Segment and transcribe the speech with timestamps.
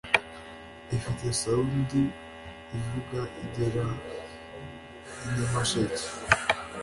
[0.97, 1.89] Ifite sound
[2.77, 3.87] ivuga igera
[5.25, 6.03] inyamasheke